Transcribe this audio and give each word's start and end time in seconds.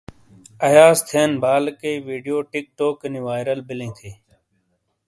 ایاز 0.67 0.97
تھین 1.07 1.31
بالیکئی 1.41 1.93
ویڈیو 2.09 2.37
ٹِک 2.51 2.65
ٹوکینی 2.77 3.19
وائرل 3.27 3.59
بیلی 3.67 3.89
تھئی 3.97 4.11